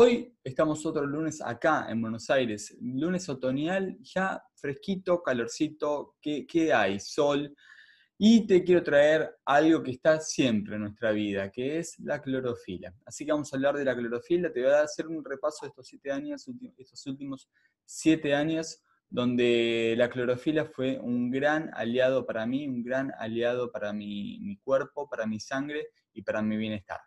[0.00, 7.00] Hoy estamos otro lunes acá en Buenos Aires, lunes otoñal, ya fresquito, calorcito, ¿qué, hay?
[7.00, 7.52] Sol.
[8.16, 12.94] Y te quiero traer algo que está siempre en nuestra vida, que es la clorofila.
[13.04, 14.52] Así que vamos a hablar de la clorofila.
[14.52, 16.46] Te voy a hacer un repaso de estos siete años,
[16.76, 17.50] estos últimos
[17.84, 18.80] siete años,
[19.10, 25.08] donde la clorofila fue un gran aliado para mí, un gran aliado para mi cuerpo,
[25.08, 27.00] para mi sangre y para mi bienestar.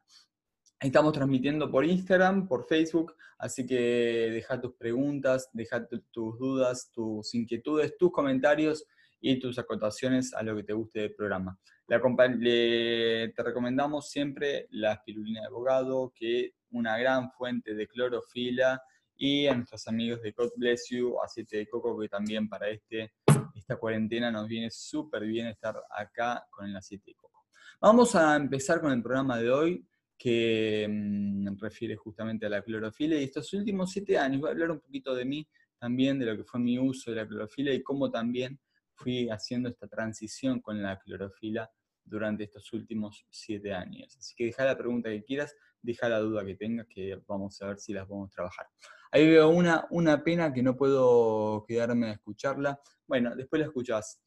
[0.81, 7.35] Estamos transmitiendo por Instagram, por Facebook, así que deja tus preguntas, deja tus dudas, tus
[7.35, 8.87] inquietudes, tus comentarios
[9.19, 11.55] y tus acotaciones a lo que te guste del programa.
[11.85, 18.81] te recomendamos siempre la espirulina de abogado, que es una gran fuente de clorofila,
[19.15, 23.13] y a nuestros amigos de God Bless You, aceite de coco, que también para este,
[23.53, 27.45] esta cuarentena nos viene súper bien estar acá con el aceite de coco.
[27.79, 29.87] Vamos a empezar con el programa de hoy
[30.21, 33.15] que mm, refiere justamente a la clorofila.
[33.15, 35.47] Y estos últimos siete años voy a hablar un poquito de mí
[35.79, 38.59] también, de lo que fue mi uso de la clorofila y cómo también
[38.93, 41.67] fui haciendo esta transición con la clorofila
[42.03, 44.15] durante estos últimos siete años.
[44.15, 47.67] Así que deja la pregunta que quieras, deja la duda que tengas, que vamos a
[47.67, 48.67] ver si las podemos trabajar.
[49.11, 52.79] Ahí veo una, una pena que no puedo quedarme a escucharla.
[53.07, 54.21] Bueno, después la escuchás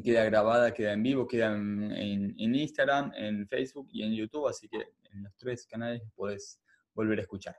[0.00, 4.78] queda grabada, queda en vivo, queda en, Instagram, en Facebook y en YouTube, así que
[5.12, 6.60] en los tres canales puedes
[6.94, 7.56] volver a escuchar.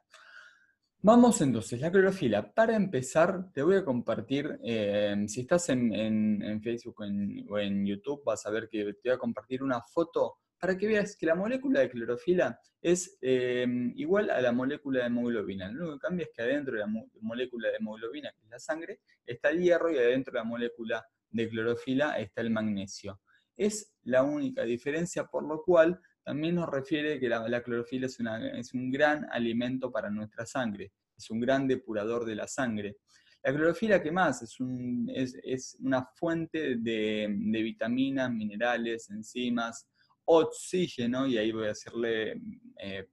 [1.06, 2.54] Vamos entonces, la clorofila.
[2.54, 7.02] Para empezar, te voy a compartir, eh, si estás en, Facebook
[7.50, 10.88] o en, YouTube, vas a ver que te voy a compartir una foto para que
[10.88, 15.70] veas que la molécula de clorofila es eh, igual a la molécula de hemoglobina.
[15.70, 16.88] Lo único que cambia es que adentro de la
[17.20, 21.06] molécula de hemoglobina, que es la sangre, está el hierro y adentro de la molécula
[21.34, 23.20] de clorofila está el magnesio.
[23.58, 28.74] Es la única diferencia, por lo cual también nos refiere que la, clorofila es, es,
[28.74, 32.98] un gran alimento para nuestra sangre, es un gran depurador de la sangre.
[33.44, 34.42] La clorofila, ¿qué más?
[34.42, 39.86] Es, es, una fuente de, vitaminas, minerales, enzimas,
[40.24, 42.40] oxígeno, y ahí voy a hacerle
[42.80, 43.10] eh,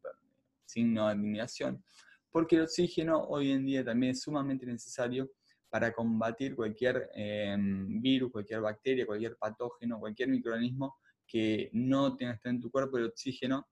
[0.65, 1.83] signo de admiración,
[2.31, 5.33] porque el oxígeno hoy en día también es sumamente necesario
[5.71, 12.51] para combatir cualquier em, virus, cualquier bacteria, cualquier patógeno, cualquier microorganismo que no tenga estar
[12.51, 13.69] en tu cuerpo, el oxígeno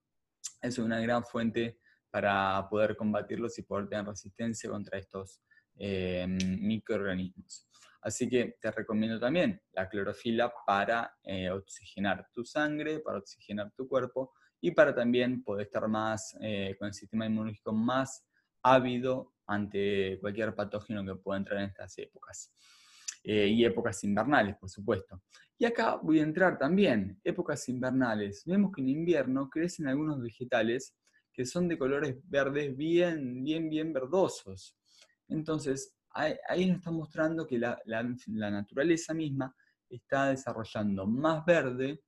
[0.62, 5.42] es una gran fuente para poder combatirlos y poder tener resistencia contra estos
[5.76, 7.68] em, microorganismos.
[8.00, 13.88] Así que te recomiendo también la clorofila para eh, oxigenar tu sangre, para oxigenar tu
[13.88, 18.24] cuerpo y para también poder estar más eh, con el sistema inmunológico más
[18.62, 22.52] ávido ante cualquier patógeno que pueda entrar en estas épocas.
[23.24, 25.22] Eh, y épocas invernales, por supuesto.
[25.58, 28.44] Y acá voy a entrar también, épocas invernales.
[28.46, 30.94] Vemos que en invierno crecen algunos vegetales
[31.32, 34.76] que son de colores verdes bien, bien, bien verdosos.
[35.28, 37.78] Entonces, ahí, nos está mostrando que la,
[38.50, 39.54] naturaleza misma
[39.88, 42.02] está desarrollando más verde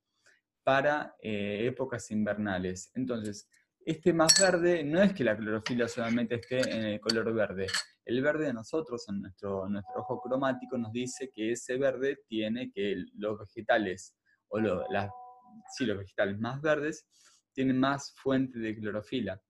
[0.62, 2.90] para eh, épocas invernales.
[2.94, 3.48] Entonces,
[3.84, 7.66] este más verde no es que la clorofila solamente esté en el color verde.
[8.04, 12.70] El verde de nosotros, en nuestro, nuestro ojo cromático, nos dice que ese verde tiene
[12.70, 14.16] que los vegetales,
[14.48, 14.84] o los
[15.78, 17.06] vegetales más verdes,
[17.52, 19.40] tienen más fuente de clorofila.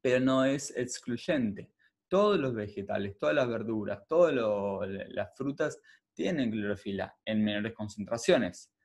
[0.00, 1.72] Pero no es excluyente.
[2.08, 5.80] Todos los vegetales, todas las verduras, todas las frutas
[6.14, 8.75] tienen clorofila en menores concentraciones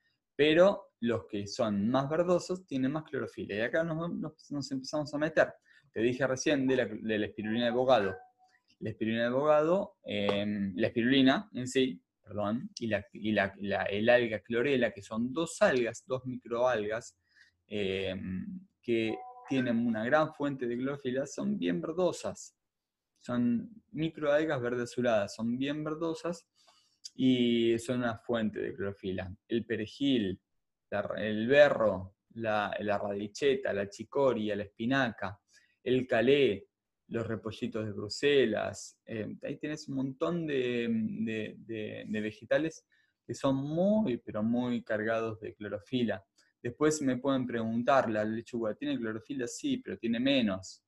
[0.42, 3.54] pero los que son más verdosos tienen más clorofila.
[3.54, 5.54] Y acá nos, empezamos a meter.
[5.92, 8.16] Te dije recién de la, espirulina de abogado.
[8.80, 13.06] La espirulina de abogado, em, la espirulina en sí, perdón, y, la,
[13.88, 17.16] el alga clorela, que son dos algas, dos microalgas,
[17.68, 19.16] em, que
[19.48, 22.56] tienen una gran fuente de clorofila, son bien verdosas.
[23.20, 26.48] Son microalgas verde azuladas, son bien verdosas
[27.16, 29.34] y son una fuente de clorofila.
[29.48, 30.40] El perejil,
[31.18, 35.40] el berro, la, radicheta, la chicoria, la espinaca,
[35.84, 36.68] el calé,
[37.08, 39.00] los repollitos de Bruselas.
[39.06, 40.88] Eh, ahí tienes un montón de,
[42.08, 42.86] vegetales
[43.26, 46.24] que son muy, pero muy cargados de clorofila.
[46.62, 49.48] Después me pueden preguntar, ¿la lechuga tiene clorofila?
[49.48, 50.84] Sí, pero tiene menos.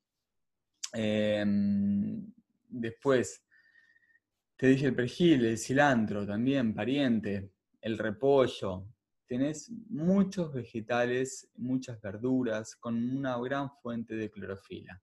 [0.94, 2.32] Em,
[2.70, 3.44] después,
[4.56, 7.52] te dije el perejil, el cilantro también, pariente,
[7.82, 8.88] el repollo.
[9.26, 15.02] Tenés muchos vegetales, muchas verduras con una gran fuente de clorofila.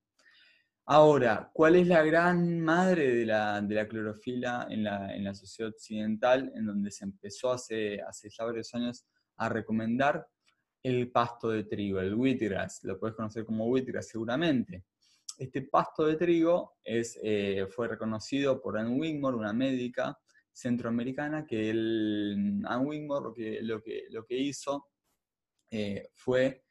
[0.86, 6.90] Ahora, ¿cuál es la gran madre de la, clorofila en la, sociedad occidental, en donde
[6.90, 9.06] se empezó hace, hace ya varios años
[9.36, 10.26] a recomendar
[10.82, 12.82] el pasto de trigo, el wheatgrass?
[12.84, 14.84] Lo puedes conocer como wheatgrass seguramente.
[15.40, 20.18] Este pasto de trigo eh, fue reconocido por Anne Wigmore, una médica
[20.52, 24.88] centroamericana, que Anne Wigmore lo que, hizo
[25.70, 26.66] eh, fue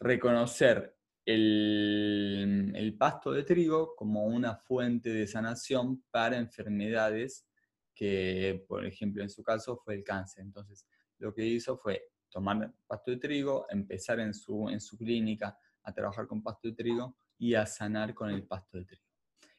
[0.00, 0.96] reconocer
[1.26, 7.46] el, el, pasto de trigo como una fuente de sanación para enfermedades
[7.94, 10.42] que, por ejemplo, en su caso fue el cáncer.
[10.42, 10.86] Entonces,
[11.18, 15.92] lo que hizo fue tomar pasto de trigo, empezar en su, en su clínica a
[15.92, 19.04] trabajar con pasto de trigo y a sanar con el pasto de trigo.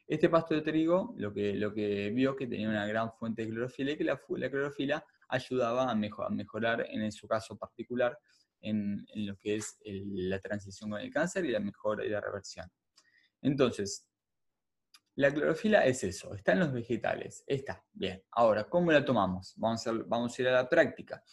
[0.08, 3.50] Este pasto de trigo lo que, lo que vio que tenía una gran fuente de
[3.50, 8.18] clorofila y que la, la clorofila ayudaba a, mejorar, en su caso particular,
[8.62, 12.22] en, en lo que es la transición con el cáncer y la mejora y la
[12.22, 12.72] reversión.
[13.42, 14.08] Entonces,
[15.16, 18.24] la clorofila es eso, está en los vegetales, está, bien.
[18.32, 19.54] Ahora, ¿cómo la tomamos?
[19.58, 21.24] Vamos a, vamos a ir a la práctica.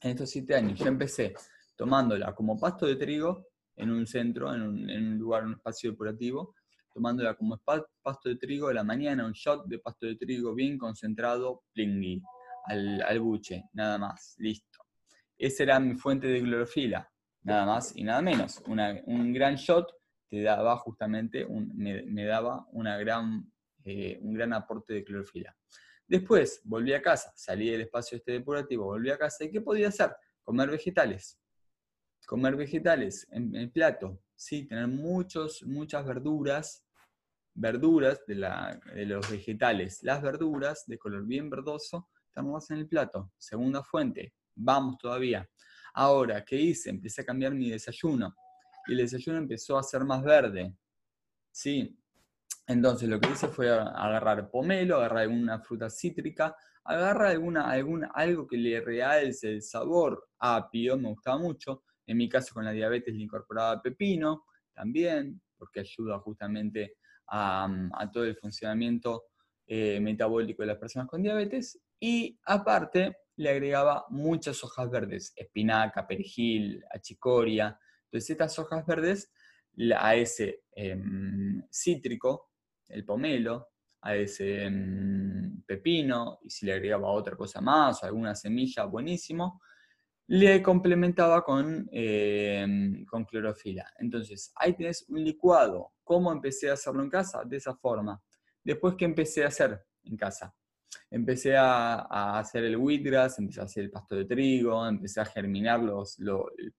[0.00, 1.32] En estos siete años yo empecé
[1.76, 5.90] tomándola como pasto de trigo en un centro, en un, en un lugar, un espacio
[5.90, 6.54] depurativo,
[6.92, 10.78] tomándola como pasto de trigo de la mañana, un shot de pasto de trigo bien
[10.78, 12.22] concentrado, plingui,
[12.66, 14.80] al, buche, nada más, listo.
[15.36, 17.10] Esa era mi fuente de clorofila,
[17.42, 18.62] nada más y nada menos.
[18.66, 19.92] un gran shot
[20.28, 23.50] te daba justamente, me, daba una gran,
[23.84, 25.56] eh, un gran aporte de clorofila.
[26.06, 29.88] Después volví a casa, salí del espacio este depurativo, volví a casa y ¿qué podía
[29.88, 30.14] hacer?
[30.42, 31.41] Comer vegetales
[32.26, 34.66] comer vegetales en el plato, ¿sí?
[34.66, 36.84] tener muchos, muchas verduras,
[37.54, 40.02] verduras de, la, de, los vegetales.
[40.02, 43.32] Las verduras de color bien verdoso estamos en el plato.
[43.36, 45.48] Segunda fuente, vamos todavía.
[45.94, 46.90] Ahora, ¿qué hice?
[46.90, 48.34] Empecé a cambiar mi desayuno
[48.86, 50.74] y el desayuno empezó a ser más verde.
[51.50, 51.98] ¿Sí?
[52.66, 57.70] Entonces lo que hice fue agarrar pomelo, agarrar alguna fruta cítrica, agarrar alguna,
[58.14, 61.82] algo que le realce el sabor apio, me gustaba mucho,
[62.12, 66.96] en mi caso con la diabetes le incorporaba pepino también, porque ayuda justamente
[67.28, 67.68] a,
[68.12, 69.24] todo el funcionamiento
[69.66, 71.80] eh, metabólico de las personas con diabetes.
[71.98, 77.78] Y aparte le agregaba muchas hojas verdes, espinaca, perejil, achicoria.
[78.04, 79.32] Entonces estas hojas verdes
[79.96, 82.50] a ese em, cítrico,
[82.88, 83.68] el pomelo,
[84.02, 89.62] a ese em, pepino, y si le agregaba otra cosa más, alguna semilla, buenísimo,
[90.28, 93.92] le complementaba con, eh, con clorofila.
[93.98, 95.92] Entonces, ahí tienes un licuado.
[96.04, 97.42] ¿Cómo empecé a hacerlo en casa?
[97.44, 98.22] De esa forma.
[98.62, 100.54] Después, ¿qué empecé a hacer en casa?
[101.10, 105.80] Empecé a, hacer el wheatgrass, empecé a hacer el pasto de trigo, empecé a germinar
[105.80, 106.18] los,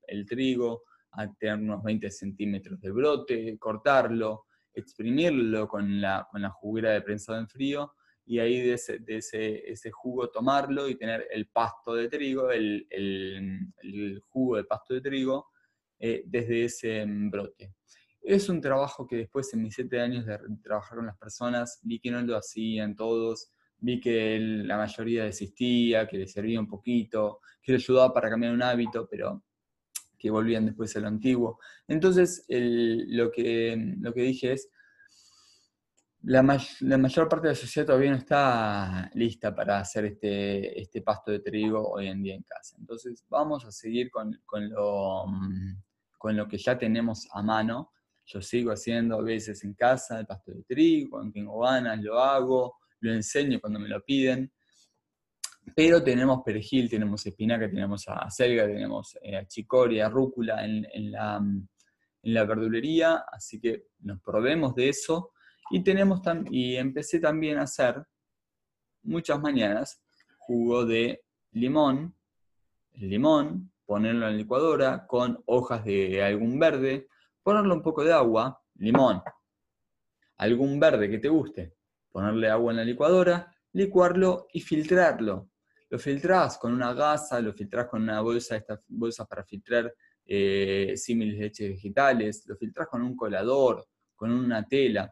[0.07, 6.49] el, trigo, a tener unos 20 centímetros de brote, cortarlo, exprimirlo con la, con la
[6.49, 7.93] juguera de prensado en frío
[8.25, 12.51] y ahí de ese, de ese, ese, jugo tomarlo y tener el pasto de trigo,
[12.51, 15.47] el, el, jugo del pasto de trigo,
[15.99, 17.73] eh, desde ese brote.
[18.21, 21.99] Es un trabajo que después en mis siete años de trabajar con las personas vi
[21.99, 27.41] que no lo hacían todos, vi que la mayoría desistía, que les servía un poquito,
[27.61, 29.43] que les ayudaba para cambiar un hábito, pero
[30.17, 31.59] que volvían después a lo antiguo.
[31.85, 34.69] Entonces, lo, que, lo que dije es,
[36.25, 41.31] la, mayor parte de la sociedad todavía no está lista para hacer este, este, pasto
[41.31, 42.77] de trigo hoy en día en casa.
[42.79, 44.39] Entonces vamos a seguir con,
[44.69, 45.81] lo, mm,
[46.17, 47.91] con lo que ya tenemos a mano.
[48.25, 52.17] Yo sigo haciendo a veces en casa el pasto de trigo, cuando tengo ganas lo
[52.19, 54.49] hago, lo enseño cuando me lo piden.
[55.75, 62.45] Pero tenemos perejil, tenemos espinaca, tenemos acelga, tenemos eh, chicoria, rúcula en, la, en la
[62.45, 65.32] verdulería, así que nos probemos de eso
[65.73, 68.05] y, tenemos y empecé también a hacer
[69.01, 70.03] muchas mañanas
[70.37, 72.15] jugo de limón,
[72.93, 77.07] limón, ponerlo en la licuadora con hojas de algún verde,
[77.41, 79.23] ponerle un poco de agua, limón,
[80.37, 81.73] algún verde que te guste,
[82.11, 85.49] ponerle agua en la licuadora, licuarlo y filtrarlo.
[85.89, 89.91] Lo filtrás con una gasa, lo filtrás con una bolsa, estas bolsas para filtrar
[90.23, 95.11] eh, símiles leches vegetales, lo filtrás con un colador, con una tela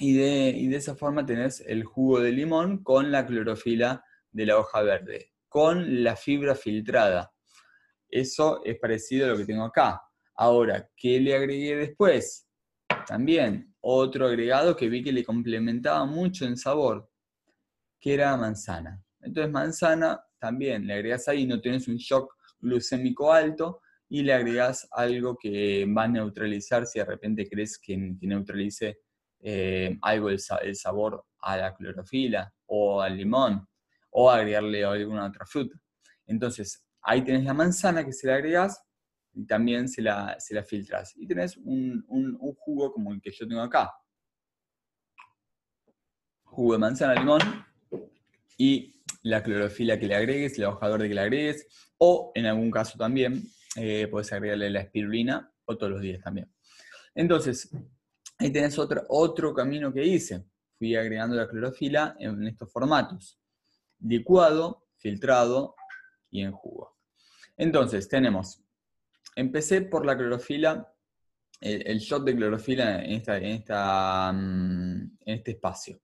[0.00, 4.02] y de, esa forma tenés el jugo de limón con la clorofila
[4.32, 7.30] de la hoja verde, con la fibra filtrada.
[8.08, 10.00] Eso es parecido a lo que tengo acá.
[10.36, 12.48] Ahora, ¿qué le agregué después?
[13.06, 17.10] También otro agregado que vi que le complementaba mucho en sabor,
[18.00, 19.04] que era manzana.
[19.20, 24.88] Entonces manzana también le agregas ahí, no tienes un shock glucémico alto y le agregas
[24.92, 29.00] algo que va a neutralizar si de repente crees que, que neutralice
[29.42, 30.38] eh, algo el,
[30.76, 33.66] sabor a la clorofila o al limón
[34.10, 35.78] o agregarle alguna otra fruta.
[36.26, 38.82] Entonces, ahí tenés la manzana que se le agregas
[39.32, 41.14] y también se la, se la filtras.
[41.16, 43.92] Y tenés un, un, jugo como el que yo tengo acá.
[46.44, 47.40] Jugo de manzana, limón
[48.58, 51.66] y la clorofila que le agregues, el hoja verde que le agregues,
[51.98, 53.42] o en algún caso también
[53.76, 56.52] eh, puedes agregarle la espirulina o todos los días también.
[57.14, 57.70] Entonces,
[58.40, 60.44] ahí tenés otro, otro camino que hice.
[60.78, 63.38] Fui agregando la clorofila en estos formatos.
[64.00, 65.76] Licuado, filtrado
[66.30, 66.96] y en jugo.
[67.56, 68.62] Entonces, tenemos,
[69.36, 70.90] empecé por la clorofila,
[71.60, 76.00] el, shot de clorofila en, esta, en, esta, mm, en este espacio.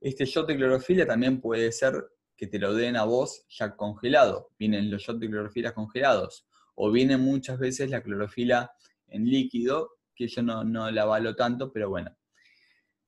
[0.00, 1.94] Este shot de clorofila también puede ser
[2.34, 4.50] que te lo den a vos ya congelado.
[4.58, 6.46] Vienen los shots de clorofila congelados.
[6.74, 8.72] O viene muchas veces la clorofila
[9.08, 12.16] en líquido, que yo no, no la avalo tanto, pero bueno.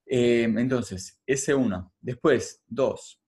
[0.04, 1.94] Eh, entonces, ese uno.
[2.00, 3.20] Después, dos.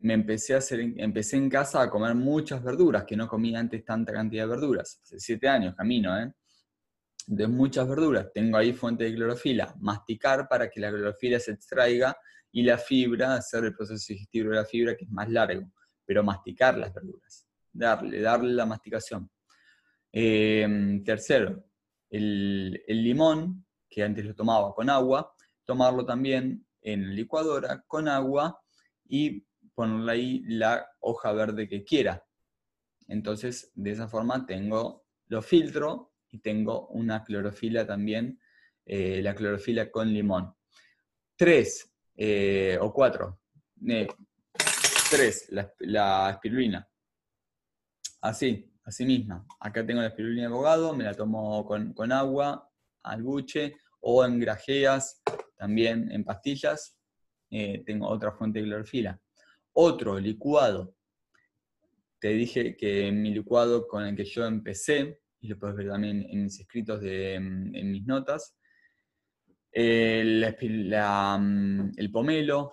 [0.00, 3.84] Me empecé a hacer, empecé en casa a comer muchas verduras, que no comía antes
[3.84, 5.00] tanta cantidad de verduras.
[5.02, 6.32] Hace siete años camino, ¿eh?
[7.26, 8.30] De muchas verduras.
[8.32, 9.74] Tengo ahí fuente de clorofila.
[9.80, 12.16] Masticar para que la clorofila se extraiga
[12.56, 15.70] y la fibra, hacer el proceso digestivo de la fibra, que es más largo,
[16.06, 19.30] pero masticar las verduras, darle, darle la masticación.
[20.10, 21.64] Em, tercero,
[22.10, 25.34] el, limón, que antes lo tomaba con agua,
[25.64, 28.60] tomarlo también en licuadora con agua
[29.04, 29.44] y
[29.74, 32.24] ponerle ahí la hoja verde que quiera.
[33.08, 38.40] Entonces, de esa forma tengo, lo filtro y tengo una clorofila también,
[38.84, 40.54] eh, la clorofila con limón.
[41.36, 43.40] Tres, eh, o cuatro.
[43.86, 44.08] Eh,
[45.10, 46.88] tres, la, espirulina.
[48.22, 49.44] Así, así misma.
[49.60, 52.70] Acá tengo la espirulina de abogado, me la tomo con, agua,
[53.02, 55.22] al buche, o en grajeas,
[55.56, 56.96] también en pastillas.
[57.50, 59.20] Eh, tengo otra fuente de clorofila.
[59.72, 60.94] Otro licuado.
[62.18, 66.26] Te dije que mi licuado con el que yo empecé, y lo puedes ver también
[66.30, 68.56] en mis escritos, de, en mis notas,
[69.78, 72.72] Mm, el, pomelo,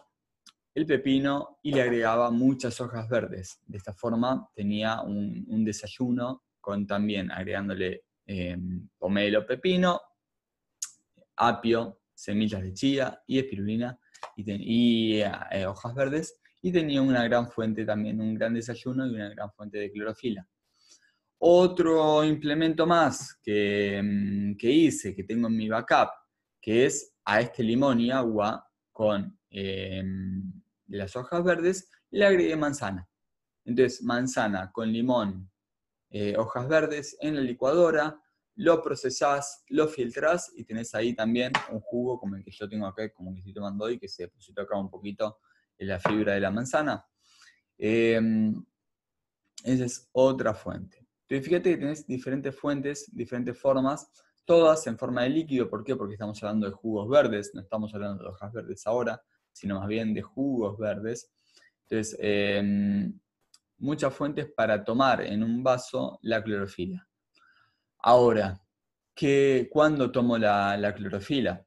[0.76, 3.60] el pepino y le agregaba muchas hojas verdes.
[3.66, 10.00] De esta forma tenía un, desayuno con también agregándole em, pomelo, pepino,
[11.36, 14.00] apio, semillas de chía y espirulina
[14.36, 19.30] y, eh, hojas verdes y tenía una gran fuente también, un gran desayuno y una
[19.30, 20.48] gran fuente de clorofila.
[21.40, 26.10] Otro implemento más que, mm, que hice, que tengo en mi backup,
[26.62, 29.38] que es a este limón y agua con
[30.88, 33.08] em, las hojas verdes, le agregué manzana.
[33.66, 35.52] Entonces, manzana con limón,
[36.10, 38.20] eh, hojas verdes en la licuadora,
[38.56, 42.86] lo procesás, lo filtrás y tenés ahí también un jugo como el que yo tengo
[42.86, 45.40] acá, como que estoy tomando hoy, que se depositó acá un poquito
[45.78, 47.04] en la fibra de la manzana.
[47.78, 48.64] Em,
[49.64, 51.08] esa es otra fuente.
[51.22, 54.12] Entonces, fíjate que tenés diferentes fuentes, diferentes formas
[54.46, 55.70] todas en forma de líquido.
[55.70, 55.96] ¿Por qué?
[55.96, 59.22] Porque estamos hablando de jugos verdes, no estamos hablando de hojas verdes ahora,
[59.54, 61.32] sino más bien de jugos verdes.
[61.84, 63.18] Entonces, em,
[63.78, 67.08] muchas fuentes para tomar en un vaso la clorofila.
[68.00, 68.62] Ahora,
[69.16, 71.66] ¿qué, ¿cuándo tomo la, clorofila?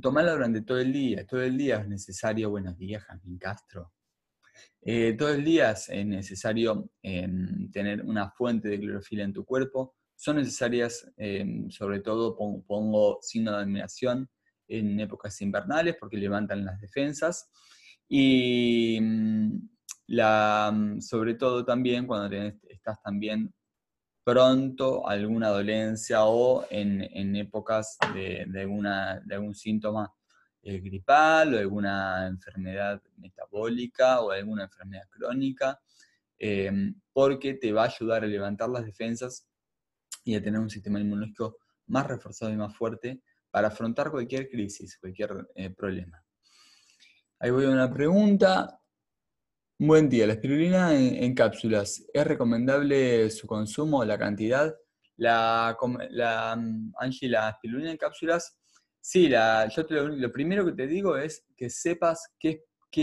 [0.00, 1.26] Tomarla durante todo el día.
[1.26, 3.92] Todo el día es necesario, buenos días, Jamín Castro.
[4.80, 9.94] Eh, todo el día es necesario em, tener una fuente de clorofila en tu cuerpo
[10.16, 14.30] son necesarias, em, sobre todo pongo, signo de admiración
[14.68, 17.50] en épocas invernales porque levantan las defensas.
[18.08, 19.68] Y mm,
[20.08, 22.34] mm, sobre todo también cuando
[22.68, 23.52] estás también
[24.24, 28.46] pronto alguna dolencia o en, épocas de,
[29.30, 30.12] algún síntoma
[30.62, 35.78] eh, gripal o alguna enfermedad metabólica o alguna enfermedad crónica,
[36.38, 39.46] em, porque te va a ayudar a levantar las defensas
[40.24, 43.20] y a tener un sistema inmunológico más reforzado y más fuerte
[43.54, 46.20] para afrontar cualquier crisis, cualquier eh, problema.
[47.38, 48.80] Ahí voy a una pregunta.
[49.78, 54.74] Buen día, la espirulina en, cápsulas, ¿es recomendable su consumo, la cantidad?
[55.16, 55.76] La,
[56.10, 58.58] la, mm, Angie, la espirulina en cápsulas,
[59.00, 62.60] sí, la, yo lo, primero que te digo es que sepas qué,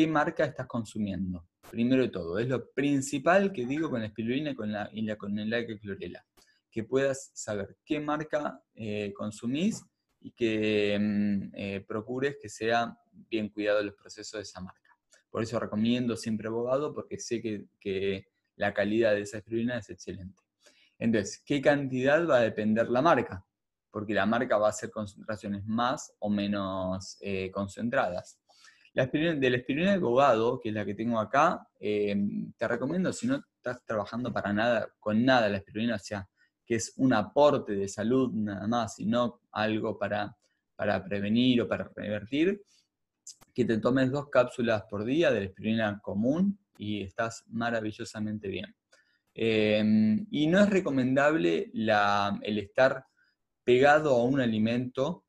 [0.10, 1.48] marca estás consumiendo.
[1.70, 5.04] Primero de todo, es lo principal que digo con la espirulina y con la, y
[5.04, 6.26] la, con el clorela
[6.70, 9.84] que puedas saber qué marca eh, consumís
[10.22, 14.80] y que mm, eh, procures que sea bien cuidado los procesos de esa marca.
[15.30, 20.40] Por eso recomiendo siempre abogado, porque sé que, la calidad de esa espirulina es excelente.
[21.00, 23.44] Entonces, ¿qué cantidad va a depender la marca?
[23.90, 28.40] Porque la marca va a hacer concentraciones más o menos eh, concentradas.
[28.94, 33.26] La de la espirulina de abogado, que es la que tengo acá, te recomiendo, si
[33.26, 36.30] no estás trabajando para nada, con nada la espirulina, o sea,
[36.72, 40.38] que es un aporte de salud nada más y no algo para,
[40.74, 42.64] para prevenir o para revertir,
[43.54, 48.74] que te tomes dos cápsulas por día de la espirulina común y estás maravillosamente bien.
[49.34, 53.06] Em, y no es recomendable el estar
[53.66, 55.26] pegado a un alimento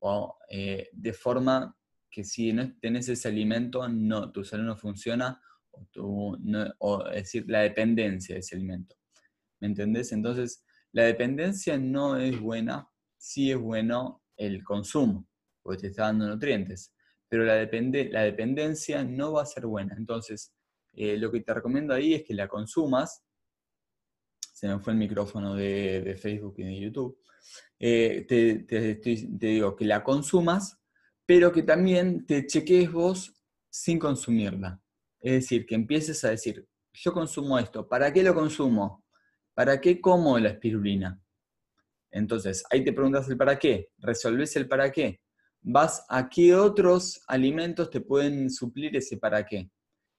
[0.00, 1.76] o, eh, de forma
[2.10, 5.40] que si no tenés ese alimento, no, tu salud no funciona,
[5.98, 6.36] o,
[6.78, 8.96] o es decir, la dependencia de ese alimento.
[9.62, 10.10] ¿Me entendés?
[10.10, 15.28] Entonces, la dependencia no es buena, sí es bueno el consumo,
[15.62, 16.92] porque te está dando nutrientes,
[17.28, 19.94] pero la, la dependencia no va a ser buena.
[19.96, 20.52] Entonces,
[20.94, 23.22] eh, lo que te recomiendo ahí es que la consumas.
[24.52, 27.16] Se me fue el micrófono de, Facebook y de YouTube.
[27.78, 30.76] Eh, te, digo que la consumas,
[31.24, 33.32] pero que también te cheques vos
[33.70, 34.82] sin consumirla.
[35.20, 39.01] Es decir, que empieces a decir, yo consumo esto, ¿para qué lo consumo?
[39.54, 41.20] ¿Para qué como la espirulina?
[42.10, 45.20] Entonces, ahí te preguntas el para qué, resolves el para qué.
[45.60, 49.70] Vas a qué otros alimentos te pueden suplir ese para qué.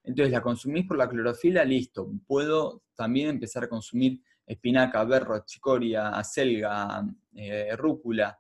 [0.04, 2.12] Entonces la consumís por la clorofila, listo.
[2.28, 7.04] Puedo también empezar a consumir espinaca, berro, chicoria, acelga,
[7.36, 8.38] eh, rúcula,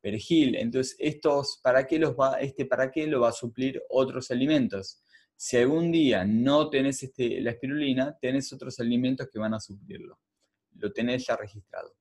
[0.00, 0.56] perejil.
[0.56, 5.02] Entonces, estos, ¿para qué los va, este para qué lo va a suplir otros alimentos?
[5.36, 10.18] Si algún día no tenés este, la espirulina, tenés otros alimentos que van a suplirlo.
[10.74, 11.94] Lo tenés ya registrado.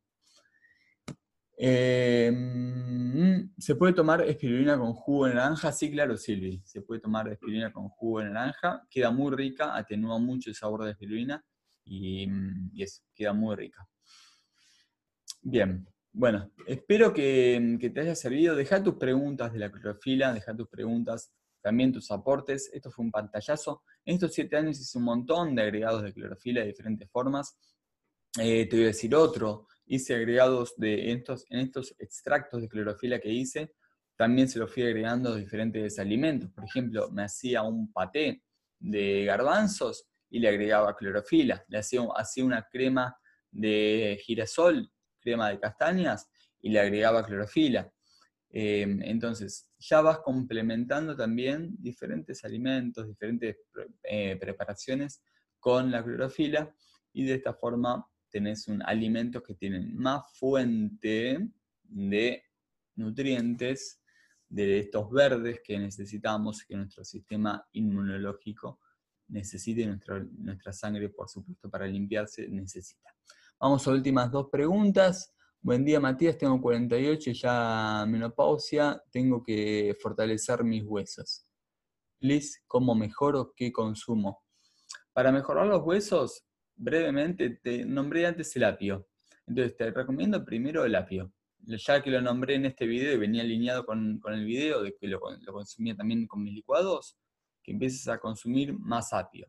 [1.57, 5.71] Em, ¿Se puede tomar espirulina con jugo de naranja?
[5.71, 6.61] Sí, claro, Silvi.
[6.65, 8.85] Se puede tomar espirulina con jugo de naranja.
[8.89, 11.43] Queda muy rica, atenúa mucho el sabor de espirulina
[11.85, 12.27] y,
[12.73, 13.87] y eso, queda muy rica.
[15.41, 18.55] Bien, bueno, espero que, que, te haya servido.
[18.55, 22.69] Deja tus preguntas de la clorofila, deja tus preguntas, también tus aportes.
[22.73, 23.83] Esto fue un pantallazo.
[24.05, 27.57] En estos siete años hice un montón de agregados de clorofila de diferentes formas.
[28.39, 33.19] Eh, te voy a decir otro hice agregados de estos, en estos extractos de clorofila
[33.19, 33.73] que hice,
[34.15, 36.49] también se los fui agregando a diferentes alimentos.
[36.51, 38.43] Por ejemplo, me hacía un paté
[38.79, 41.63] de garbanzos y le agregaba clorofila.
[41.67, 43.15] Le hacía, hacía una crema
[43.51, 46.29] de girasol, crema de castañas,
[46.59, 47.91] y le agregaba clorofila.
[48.49, 53.57] Em, entonces, ya vas complementando también diferentes alimentos, diferentes
[54.03, 55.23] eh, preparaciones
[55.59, 56.73] con la clorofila
[57.11, 61.49] y de esta forma tenés un alimentos que tienen más fuente
[61.83, 62.43] de
[62.95, 64.01] nutrientes
[64.49, 68.79] de estos verdes que necesitamos, que nuestro sistema inmunológico
[69.27, 73.15] necesite, nuestra, nuestra sangre, por supuesto, para limpiarse, necesita.
[73.59, 75.31] Vamos a últimas dos preguntas.
[75.61, 76.35] Buen día, Matías.
[76.35, 79.01] Tengo 48 y ya menopausia.
[79.11, 81.45] Tengo que fortalecer mis huesos.
[82.19, 83.53] Liz, ¿cómo mejoro?
[83.55, 84.43] ¿Qué consumo?
[85.13, 86.43] Para mejorar los huesos,
[86.75, 89.07] brevemente, te nombré antes el apio.
[89.47, 91.31] Entonces te recomiendo primero el apio.
[91.59, 95.07] Ya que lo nombré en este video y venía alineado con, el video de que
[95.07, 97.17] lo, consumía también con mis licuados,
[97.63, 99.47] que empieces a consumir más apio.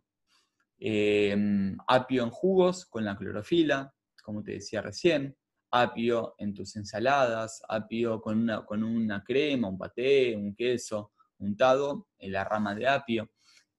[0.79, 5.37] Em, apio en jugos con la clorofila, como te decía recién,
[5.71, 12.09] apio en tus ensaladas, apio con una, con una crema, un paté, un queso untado,
[12.19, 13.31] en la rama de apio.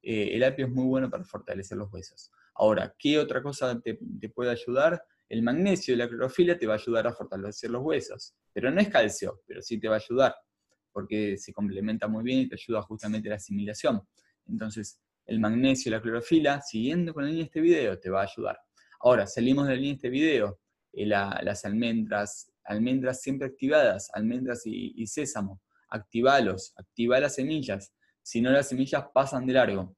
[0.02, 2.32] Eh, el apio es muy bueno para fortalecer los huesos.
[2.56, 3.98] Ahora, ¿qué otra cosa te,
[4.34, 5.04] puede ayudar?
[5.28, 8.80] El magnesio y la clorofila te va a ayudar a fortalecer los huesos, pero no
[8.80, 10.36] es calcio, pero sí te va a ayudar,
[10.92, 14.02] porque se complementa muy bien y te ayuda justamente a la asimilación.
[14.48, 18.22] Entonces, el magnesio y la clorofila, siguiendo con la línea de este video, te va
[18.22, 18.58] a ayudar.
[19.02, 20.60] Ahora, salimos de la línea de este video,
[20.94, 28.52] eh, las almendras, almendras siempre activadas, almendras y, sésamo, activalos, activa las semillas, si no
[28.52, 29.96] las semillas pasan de largo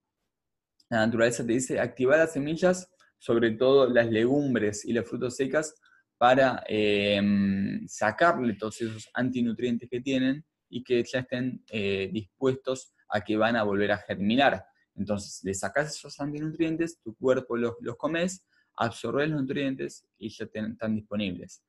[0.90, 5.76] la naturaleza te dice activar las semillas, sobre todo las legumbres y las frutas secas,
[6.18, 13.22] para em, sacarle todos esos antinutrientes que tienen y que ya estén eh, dispuestos a
[13.22, 14.66] que van a volver a germinar.
[14.96, 18.46] Entonces, le sacas esos antinutrientes, tu cuerpo los, comes,
[18.76, 21.64] absorbes los nutrientes y ya están disponibles.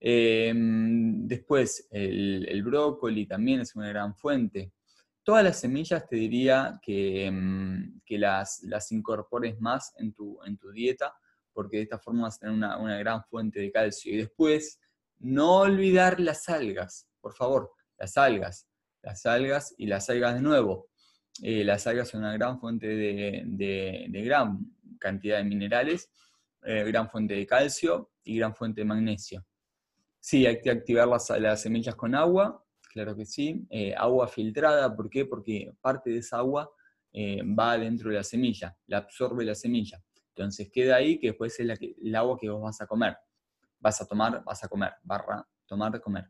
[0.00, 4.72] Em, después, el, el, brócoli también es una gran fuente
[5.24, 11.14] Todas las semillas te diría que, mm, las, incorpores más en tu, en tu dieta,
[11.52, 14.12] porque de esta forma vas a tener una, gran fuente de calcio.
[14.12, 14.80] Y después,
[15.18, 18.66] no olvidar las algas, por favor, las algas,
[19.02, 20.88] las algas y las algas de nuevo.
[21.40, 24.58] Eh, las algas son una gran fuente de, gran
[24.98, 26.10] cantidad de minerales,
[26.64, 29.46] eh, gran fuente de calcio y gran fuente de magnesio.
[30.18, 32.61] Sí, hay que activar las, las semillas con agua
[32.92, 33.66] claro que sí.
[33.70, 35.24] Eh, agua filtrada, ¿por qué?
[35.26, 36.70] Porque parte de esa agua
[37.12, 40.02] eh, va dentro de la semilla, la absorbe la semilla.
[40.28, 43.16] Entonces queda ahí que después es el agua que vos vas a comer.
[43.80, 46.26] vas a tomar, vas a comer, barra tomar, comer.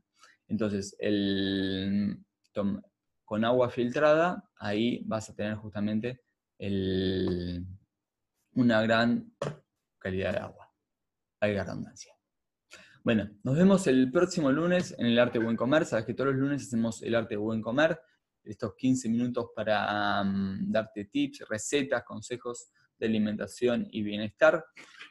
[0.46, 2.24] Entonces, el,
[3.24, 6.22] con agua filtrada, ahí vas a tener justamente
[8.54, 9.34] una gran
[9.98, 10.70] calidad de agua.
[11.40, 12.14] Hay redundancia.
[13.04, 15.84] Bueno, nos vemos el próximo lunes en el Arte Buen Comer.
[15.84, 18.00] Sabes que todos los lunes hacemos el Arte Buen Comer.
[18.44, 20.22] Estos 15 minutos para
[20.60, 24.64] darte tips, recetas, consejos de alimentación y bienestar.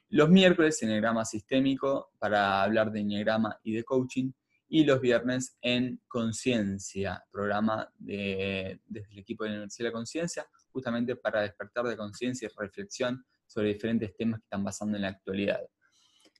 [0.07, 4.31] Los miércoles en Enneagrama Sistémico para hablar de Enneagrama y de coaching.
[4.69, 9.97] Y los viernes en Conciencia, programa de, desde el equipo de la Universidad de la
[9.97, 15.01] Conciencia, justamente para despertar de conciencia y reflexión sobre diferentes temas que están pasando en
[15.01, 15.59] la actualidad.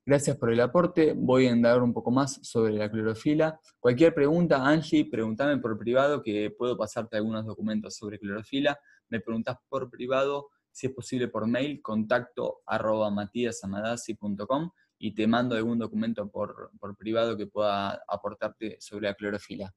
[0.04, 1.14] Gracias por el aporte.
[1.16, 3.60] Voy a indagar un poco más sobre la clorofila.
[3.80, 8.80] Cualquier pregunta, Angie, pregúntame por privado, que puedo pasarte algunos documentos sobre clorofila.
[9.10, 15.56] Me preguntas por privado, si es posible por mail, contacto arroba matiasamadasi.com y te mando
[15.56, 19.72] algún documento por, privado que pueda aportarte sobre la clorofila.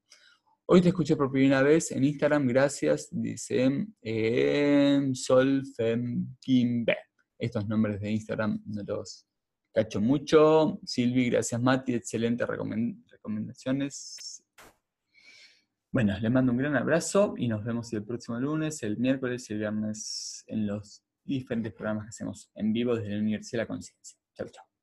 [0.67, 6.97] Hoy te escuché por primera vez en Instagram, gracias, dice eh, Solfemkimbe.
[7.39, 9.27] Estos nombres de Instagram no los
[9.75, 10.79] cacho mucho.
[10.85, 14.43] Silvi, gracias Mati, excelentes recomendaciones.
[15.91, 19.53] Bueno, les mando un gran abrazo y nos vemos el próximo lunes, el miércoles y
[19.53, 23.69] el viernes en los diferentes programas que hacemos en vivo desde la Universidad de la
[23.69, 24.19] Conciencia.
[24.35, 24.74] Chau, chau.